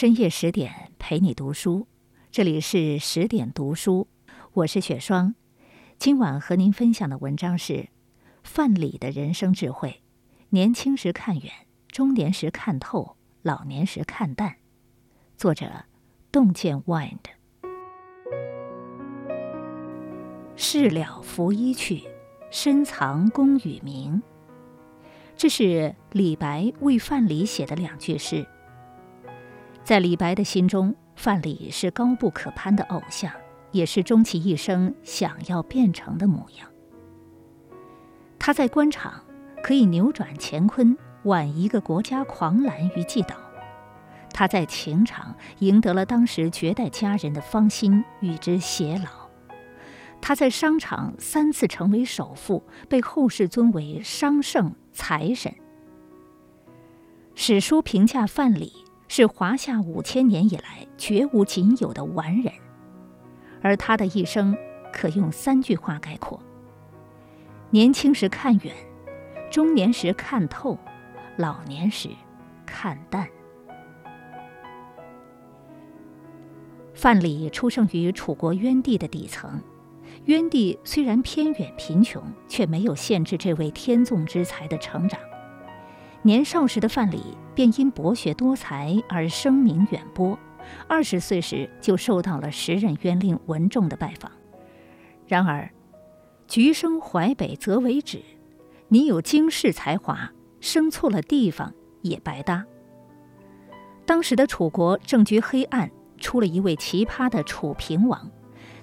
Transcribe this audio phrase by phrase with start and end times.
[0.00, 1.88] 深夜十点陪你读书，
[2.30, 4.06] 这里是十点读书，
[4.52, 5.34] 我是雪霜。
[5.98, 7.88] 今晚和您分享的文章是
[8.44, 10.04] 范蠡的人生智慧：
[10.50, 11.52] 年轻时看远，
[11.88, 14.58] 中年时看透，老年时看淡。
[15.36, 15.86] 作者：
[16.30, 17.18] 洞见 Wind。
[20.54, 22.04] 事了拂衣去，
[22.52, 24.22] 深藏功与名。
[25.36, 28.46] 这是李白为范蠡写的两句诗。
[29.88, 33.32] 在李白的心中，范蠡是高不可攀的偶像，
[33.72, 36.68] 也是终其一生想要变成的模样。
[38.38, 39.24] 他在官场
[39.62, 43.36] 可以扭转乾坤，挽一个国家狂澜于既倒；
[44.30, 49.30] 他在情场赢得了当时绝代佳人的芳心，与之偕老；
[50.20, 55.54] 他在商场三次成为首富，被后世尊为商圣财神。
[57.34, 58.70] 史书评价范蠡。
[59.08, 62.52] 是华夏五千年以来绝无仅有的完人，
[63.62, 64.56] 而他的一生
[64.92, 66.40] 可用三句话概括：
[67.70, 68.74] 年轻时看远，
[69.50, 70.78] 中年时看透，
[71.36, 72.10] 老年时
[72.66, 73.26] 看淡。
[76.94, 79.62] 范蠡出生于楚国渊地的底层，
[80.26, 85.18] 渊地虽然偏远贫穷，却没有限制这位天纵之才的成长。
[86.22, 87.20] 年少时的范蠡
[87.54, 90.38] 便因博学多才而声名远播，
[90.88, 94.30] 二十岁时就受到了时任渊令文仲的拜访。
[95.26, 95.70] 然而，
[96.46, 98.20] 橘生淮北则为枳，
[98.88, 102.64] 你有经世才华，生错了地方也白搭。
[104.04, 108.30] 当时的楚国政局黑暗，出了一位奇葩的楚平王，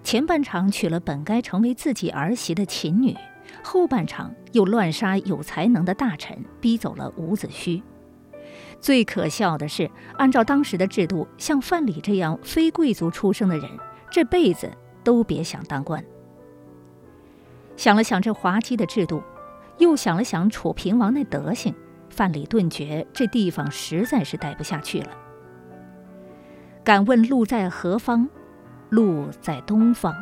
[0.03, 3.15] 前半场娶了本该成为自己儿媳的秦女。
[3.65, 7.81] 后半场又乱杀有才能的大臣，逼走了伍子胥。
[8.79, 13.67] 最可笑的是，按照当时的制度，像范蠡这样非贵族出生的人，
[14.11, 14.69] 这辈子
[15.03, 16.05] 都别想当官。
[17.75, 19.23] 想了想这滑稽的制度，
[19.79, 21.73] 又想了想楚平王那德行，
[22.11, 25.09] 范蠡顿觉这地方实在是待不下去了。
[26.83, 28.29] 敢问路在何方？
[28.89, 30.13] 路在东方。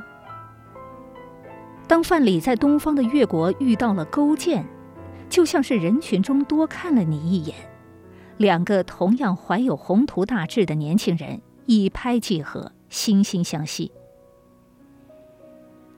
[1.94, 4.66] 当范蠡在东方的越国遇到了勾践，
[5.30, 7.56] 就像是人群中多看了你一眼，
[8.38, 13.92] 两个同样怀有宏图大志的年轻人一拍即合，惺惺相惜。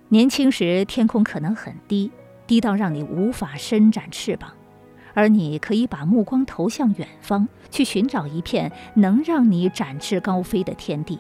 [0.09, 2.11] 年轻时天空可能很低，
[2.45, 4.51] 低到让你无法伸展翅膀，
[5.13, 11.17] 而你可以把目光投向远方，去寻找一片能让你展翅高飞的天地。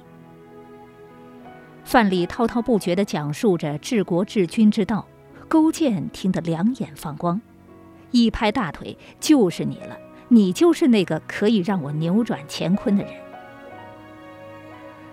[1.85, 5.07] 范蠡滔滔不绝地讲述着治国治军之道，
[5.47, 7.39] 勾践听得两眼放光，
[8.09, 9.95] 一拍大腿：“就是你了，
[10.27, 13.13] 你就是那个可以让我扭转乾坤的人。”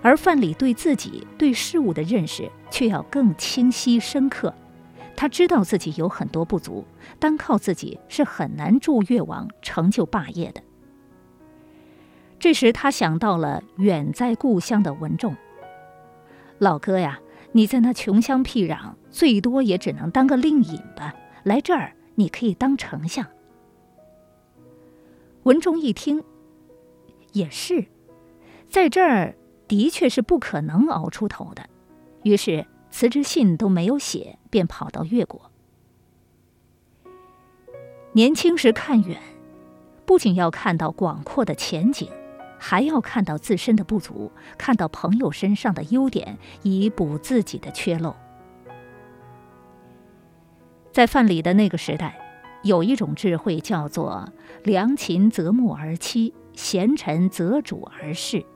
[0.01, 4.53] 而范蠡对自己对事物的认识却要更清晰深刻，
[5.15, 6.85] 他知道自己有很多不足，
[7.21, 10.63] 单靠自己是很难助越王成就霸业的。
[12.41, 15.37] 这时，他想到了远在故乡的文仲。
[16.63, 17.19] 老哥呀，
[17.51, 21.13] 你在那穷乡僻壤，最多也只能当个令尹吧。
[21.43, 23.27] 来这儿，你可以当丞相。
[25.43, 26.23] 文仲一听，
[27.33, 27.87] 也是，
[28.69, 29.35] 在这儿
[29.67, 31.69] 的确是不可能熬出头的，
[32.23, 35.51] 于是辞职信都没有写，便跑到越国。
[38.13, 39.21] 年轻时看远，
[40.07, 42.09] 不仅要看到广阔的前景。
[42.65, 48.15] 还要看到自身的不足，看到朋友身上的优点，以补自己的缺漏。
[50.93, 52.17] 在范蠡的那个时代，
[52.63, 58.47] 有一种智慧叫做“良禽择木而栖，贤臣择主而事”。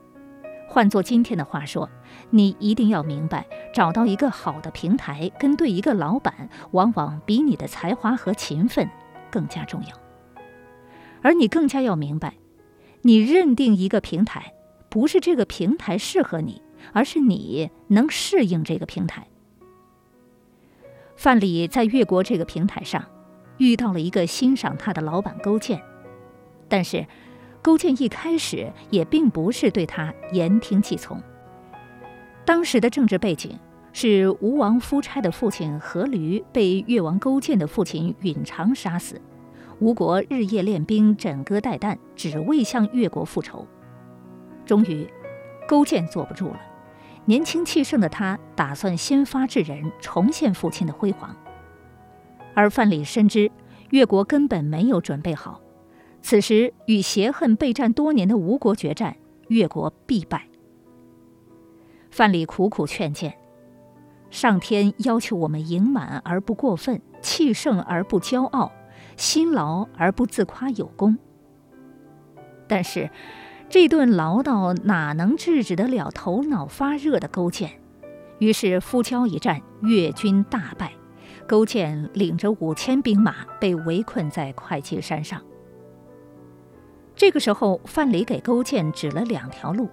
[0.69, 1.89] 换做今天的话说，
[2.29, 8.89] 你一定要明白，找到一个好的平台，跟对一个老板，往往比你的才华和勤奋
[9.29, 9.89] 更加重要。
[11.21, 12.35] 而你更加要明白。
[13.07, 14.53] 你认定一个平台，
[14.89, 16.61] 不是这个平台适合你，
[16.91, 19.25] 而是你能适应这个平台。
[21.15, 23.05] 范蠡在越国这个平台上，
[23.59, 25.81] 遇到了一个欣赏他的老板勾践，
[26.67, 27.07] 但是，
[27.61, 31.17] 勾践一开始也并不是对他言听计从。
[32.43, 33.57] 当时的政治背景
[33.93, 39.21] 是吴王夫差的父亲阖闾被越王勾践的父亲允常杀死。
[39.79, 43.67] 吴国日夜练兵，枕戈待旦，只为向越国复仇。
[44.65, 45.07] 终于，
[45.67, 46.59] 勾践坐不住了。
[47.25, 51.35] 年轻气盛的他打算先发制人，重现父亲的辉煌。
[52.55, 53.51] 而范蠡深知
[53.91, 55.61] 越国根本没有准备好，
[56.21, 59.17] 此时与邪恨备战多年的吴国决战，
[59.49, 60.47] 越国必败。
[62.09, 63.37] 范蠡苦苦劝谏：
[64.31, 68.71] 上天要求我们盈满而不过分，气盛而不骄傲，
[69.17, 71.17] 辛劳而不自夸有功。
[72.67, 73.09] 但是，
[73.69, 77.81] 这顿唠叨哪能制止得了头脑发热的勾践？
[78.39, 80.93] 于是夫交一战，越军大败，
[81.47, 85.41] 勾践领着五千兵马被围困在会稽山上。
[87.15, 89.89] 这个时候，范蠡给勾践指了两条路：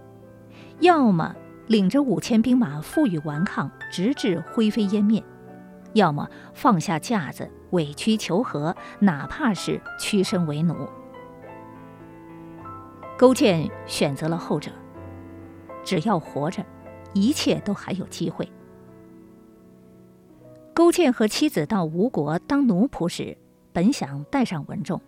[0.80, 1.34] 要么
[1.68, 5.22] 领着五千兵马负隅顽抗，直至灰飞烟灭；
[5.94, 10.88] 要么放下架子，委曲求和，哪怕是屈身为奴。
[13.18, 14.70] 勾践选择了后者。
[15.84, 16.64] 只要活着，
[17.12, 18.50] 一切都还有机会。
[20.72, 23.36] 勾践和妻子到吴国当奴仆时，
[23.70, 24.98] 本想带上文仲，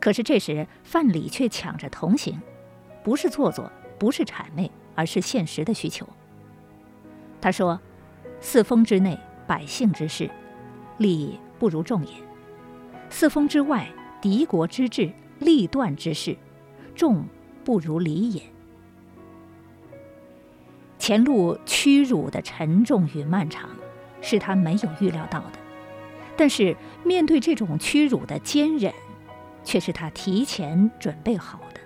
[0.00, 2.40] 可是这时范蠡却抢着同行，
[3.04, 6.08] 不是做作，不是谄媚，而是现实的需求。
[7.38, 7.78] 他说
[8.40, 10.30] ：“四封之内，百姓之事，
[10.96, 11.20] 利
[11.58, 12.12] 不如众也；
[13.10, 13.88] 四封之外，
[14.20, 16.36] 敌国之志，利断之事，
[16.94, 17.24] 众。”
[17.66, 18.40] 不如离也。
[21.00, 23.68] 前路屈辱的沉重与漫长，
[24.20, 25.58] 是他没有预料到的；
[26.36, 28.94] 但是面对这种屈辱的坚忍，
[29.64, 31.80] 却是他提前准备好的。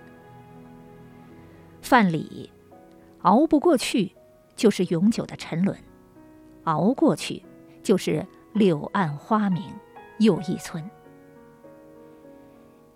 [1.80, 2.50] 范蠡，
[3.22, 4.12] 熬不过去，
[4.54, 5.74] 就是永久的沉沦；
[6.64, 7.42] 熬过去，
[7.82, 9.62] 就是柳暗花明
[10.18, 10.88] 又一村。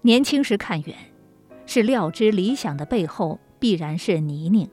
[0.03, 0.97] 年轻时看远。
[1.67, 4.69] 是料知理想的背后必然是泥泞，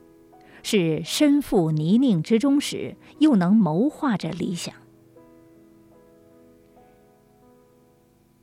[0.62, 4.74] 是身负泥泞之中时，又能谋划着理想。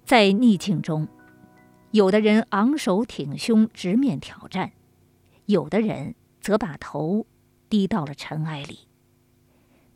[0.04, 1.08] 在逆境中，
[1.92, 4.72] 有的人昂首挺胸直面挑战，
[5.46, 7.28] 有的人则把头
[7.70, 8.89] 低到了尘埃里。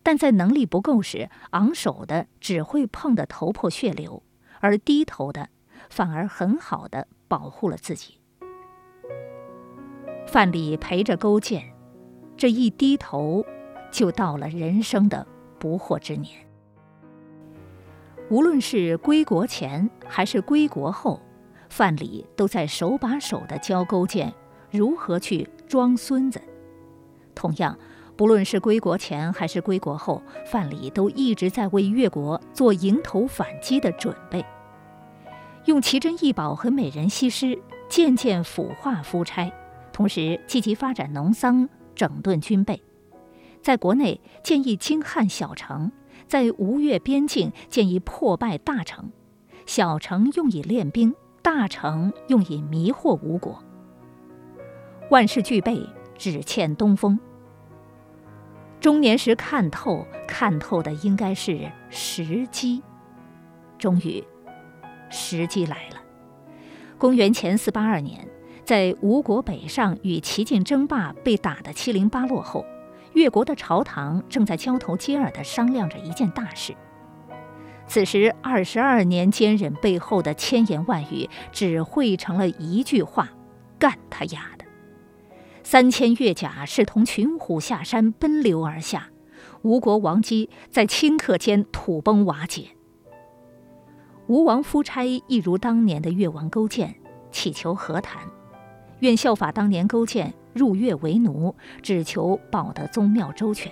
[0.03, 4.21] 但在能力不够时，昂首的只会碰得头破血流，
[4.59, 5.47] 而低头的
[5.89, 8.19] 反而很好的保护了自己。
[10.27, 11.73] 范蠡陪着勾践，
[12.35, 13.45] 这一低头，
[13.91, 15.25] 就到了人生的
[15.57, 16.45] 不惑之年。
[18.29, 21.21] 无论是归国前还是归国后，
[21.69, 24.33] 范蠡都在手把手地教勾践
[24.71, 26.41] 如何去装孙子。
[27.35, 27.77] 同样，
[28.15, 34.45] 不论是归国前还是归国后，范蠡都一直在为越国做迎头反击的准备，
[35.65, 37.57] 用奇珍异宝和美人西施
[37.89, 39.51] 渐渐腐化夫差。
[39.91, 42.81] 同时，积极发展农桑，整顿军备，
[43.61, 45.91] 在国内建议精汉小城，
[46.27, 49.11] 在吴越边境建议破败大城，
[49.65, 53.63] 小城用以练兵，大城用以迷惑吴国。
[55.09, 55.87] 万事俱备，
[56.17, 57.19] 只欠东风。
[58.83, 62.83] 中年时看透，看透的应该是时机。
[63.79, 64.21] 终于，
[65.09, 66.01] 时机来了。
[66.97, 68.27] 公元前四八二年。
[68.65, 72.65] 在吴国北上与齐晋争霸被打得七零八落后，
[73.11, 76.73] 越国的朝堂正在交头接耳地商量着一件大事。
[77.85, 83.29] 此时，二十二年坚忍背后的千言万语，只汇成了一句话
[83.77, 84.51] ：“干他丫！”
[85.63, 89.09] 三千越甲势同群虎下山，奔流而下，
[89.61, 92.67] 吴国王基在顷刻间土崩瓦解。
[94.27, 96.95] 吴王夫差一如当年的越王勾践，
[97.31, 98.23] 祈求和谈。
[98.99, 103.71] 愿效法当年勾践入越为奴，只求保得宗庙周全。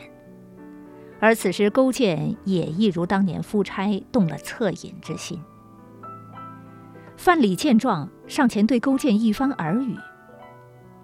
[1.20, 5.39] 而此时勾践也一如当年夫差，动了恻隐之心。
[7.16, 9.96] 范蠡见状，上前对勾践一番耳语：“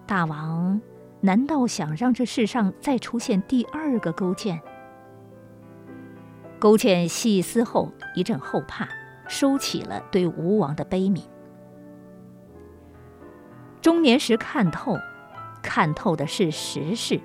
[0.08, 0.80] 大王，
[1.20, 4.58] 难道想让这世上再出现第二个勾践？”
[6.58, 8.88] 勾践细思后一阵后怕，
[9.28, 11.22] 收起了对吴王的悲悯。
[13.82, 14.96] 中年时看透，
[15.62, 17.20] 看透的是时势，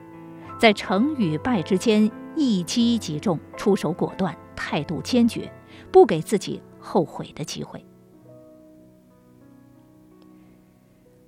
[0.59, 5.49] 在成与败之间一击即中，出手果断，态度坚决，
[5.89, 7.83] 不给自己后悔的机会。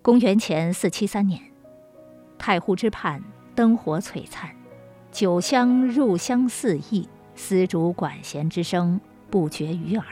[0.05, 1.41] 公元前四七三年，
[2.37, 3.23] 太湖之畔
[3.55, 4.51] 灯火璀璨，
[5.11, 10.05] 酒香入香四溢，丝竹管弦之声不绝于耳。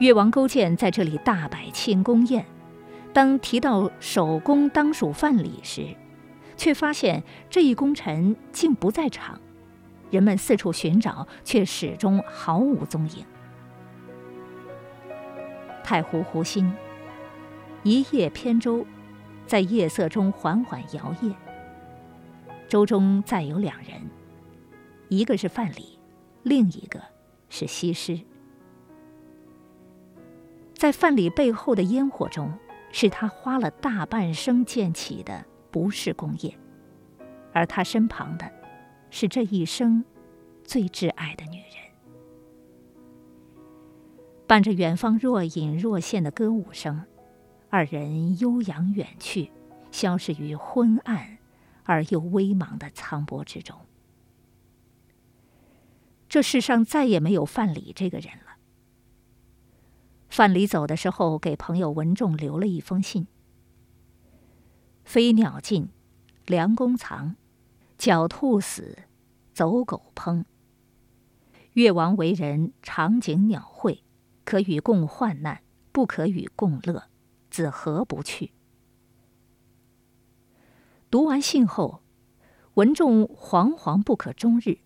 [0.00, 2.44] 越王勾践在这里大摆庆功宴。
[3.14, 5.96] 当提到首功当属范蠡时，
[6.54, 9.40] 却发现这一功臣竟不在场，
[10.10, 13.24] 人们四处寻找，却始终毫无踪影。
[15.82, 16.70] 太湖湖心，
[17.88, 18.84] 一叶扁舟，
[19.46, 21.34] 在夜色中缓缓摇曳。
[22.68, 23.94] 舟中载有两人，
[25.08, 25.82] 一个是范蠡，
[26.42, 27.00] 另一个
[27.48, 28.20] 是西施。
[30.74, 32.52] 在范蠡背后的烟火中，
[32.92, 36.54] 是他花了大半生建起的不世功业，
[37.54, 38.52] 而他身旁的，
[39.08, 40.04] 是这一生
[40.62, 41.66] 最挚爱的女人。
[44.46, 47.02] 伴着远方若隐若现的歌舞声，
[47.70, 49.50] 二人悠扬远去，
[49.90, 51.38] 消失于昏暗。
[51.84, 53.74] 而又微茫的苍波之中，
[56.28, 58.58] 这世上再也没有范蠡这个人了。
[60.28, 63.26] 范蠡走的时候，给朋友文仲留了一封信
[65.02, 65.88] ：“飞鸟尽，
[66.44, 67.36] 良弓藏；
[67.98, 69.04] 狡兔死，
[69.54, 70.44] 走狗烹。
[71.72, 74.04] 越王为人长颈鸟喙，
[74.44, 77.04] 可与共患难，不可与共乐，
[77.50, 78.52] 子何不去？”
[81.10, 82.02] 读完信后，
[82.74, 84.78] 文仲惶惶不可终日。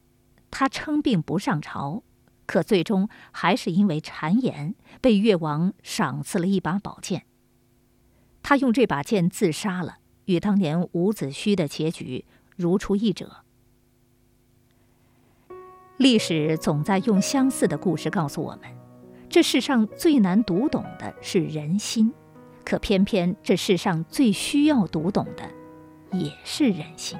[0.50, 2.02] 他称病不上朝，
[2.46, 7.24] 可最终还是因为谗言，被越王赏赐了一把宝剑。
[8.42, 13.38] 他用这把剑自杀了，与当年伍子胥的结局如出一辙。
[15.96, 18.62] 历史总在用相似的故事告诉我们：
[19.30, 22.12] 这世上最难读懂的是人心，
[22.64, 25.48] 可偏偏这世上最需要读懂的。
[26.12, 27.18] 也是人心。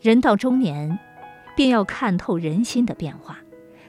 [0.00, 0.98] 人到中年，
[1.56, 3.38] 便要看透人心的变化，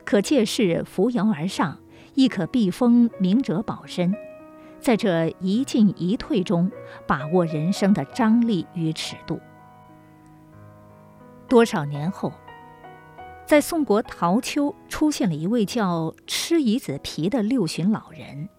[0.04, 1.78] 可借势扶摇而上，
[2.16, 4.16] 亦可避风明哲保身，
[4.80, 6.72] 在这一进一退中，
[7.08, 9.40] 把握人生的张力与尺度。
[11.48, 12.34] 多少年后，
[13.46, 18.50] 在宋国陶丘出现了一位叫吃夷子皮的六旬老人，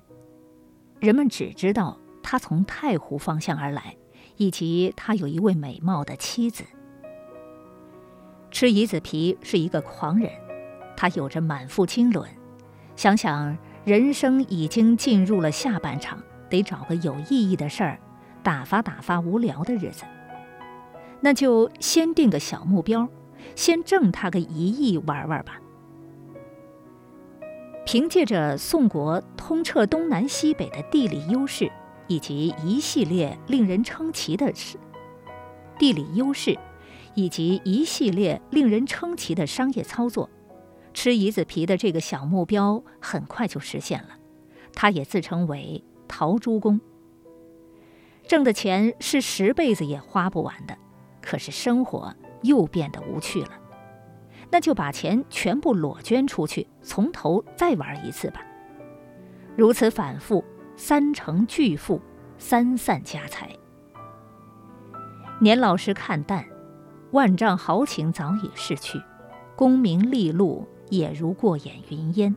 [1.02, 3.96] 人们只知道他从太湖方向而来。
[4.38, 6.64] 以及他有一位美貌的妻子。
[8.50, 10.30] 吃夷子皮是一个狂人，
[10.96, 12.26] 他有着满腹经纶，
[12.96, 18.00] 想想人生已经进入了下半场，得找个有意义的事儿，
[18.42, 20.04] 打发打发无聊的日子。
[21.20, 23.08] 那就先定个小目标，
[23.54, 25.60] 先挣他个一亿玩玩吧。
[27.84, 31.70] 凭借着宋国通彻东南西北的地理优势。
[32.08, 34.76] 以及一系列令人称奇的事
[35.78, 36.58] 地理优势，
[37.14, 40.28] 以及一系列令人称奇的商业操作，
[40.92, 44.10] 吃夷子皮的这个小目标很快就实现了。
[44.74, 46.80] 他也自称为陶朱公，
[48.26, 50.76] 挣的钱是十辈子也花不完的。
[51.22, 53.58] 可是生活又变得无趣了，
[54.52, 58.40] 那就把钱全部裸捐出去，从头再玩一次吧。
[59.56, 60.44] 如此反复。
[60.74, 62.00] 三成巨富，
[62.38, 63.50] 三散家财。
[65.38, 66.44] 年老时看淡，
[67.10, 69.00] 万丈豪情早已逝去，
[69.54, 72.34] 功名利禄也如过眼云烟。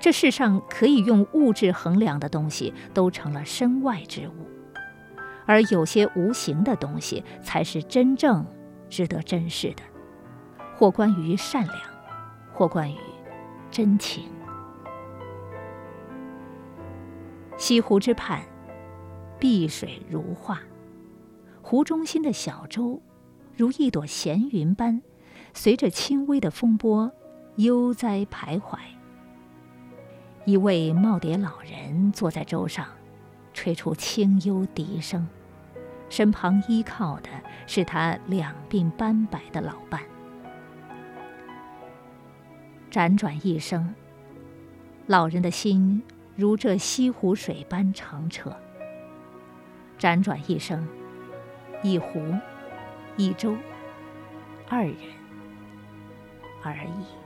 [0.00, 4.48] 这世上可以用物质衡量的东西，都成了身外之物，
[5.44, 8.44] 而有些无形的东西，才是真正
[8.88, 9.82] 值得珍视的，
[10.82, 11.78] 或关于善良，
[12.52, 12.98] 或关于
[13.70, 14.24] 真情。
[17.56, 18.42] 西湖之畔，
[19.38, 20.58] 碧水如画，
[21.62, 23.00] 湖中心的小舟，
[23.56, 25.00] 如一朵闲云般，
[25.54, 27.12] 随着轻微的风波
[27.54, 28.76] 悠哉徘徊。
[30.44, 32.88] 一位耄耋老人坐在舟上，
[33.54, 35.28] 吹出清幽笛声，
[36.08, 37.28] 身旁依靠的
[37.68, 40.02] 是他两鬓斑白的老伴。
[42.92, 43.94] 辗转一生，
[45.06, 46.02] 老人的心。
[46.36, 48.54] 如这西湖水般澄澈。
[49.98, 50.86] 辗转一生，
[51.82, 52.20] 一湖，
[53.16, 53.56] 一舟，
[54.68, 54.94] 二人
[56.62, 57.21] 而已。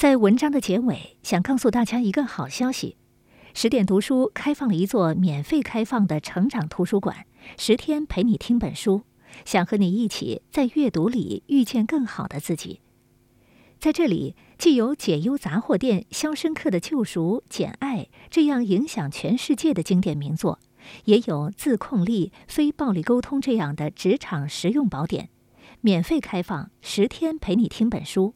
[0.00, 2.96] 在文章的结尾，想告诉大家一个好消息：
[3.52, 7.26] 十点读书开放了一座免费开放的成长图书馆，
[7.58, 9.02] 十天陪你听本书，
[9.44, 12.80] 想和你一起在阅读里遇见更好的自己。
[13.78, 20.58] 在这里，既有《解忧杂货店》《肖申克的救赎》《简爱》这样影响全世界的经典名作，
[21.04, 25.28] 也有《自控力》《非暴力沟通》这样的职场实用宝典，
[25.82, 28.32] 免费开放十天陪你听本书。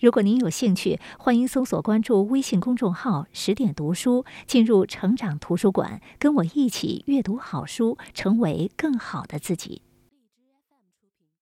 [0.00, 9.82] 如果您有兴趣，欢迎搜索关注微信公众号“十点读书”，进入成长图书馆，跟我一起阅读好书，成为更好的自己。